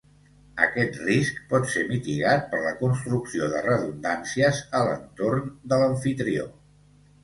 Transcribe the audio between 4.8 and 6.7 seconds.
l'entorn de l'amfitrió.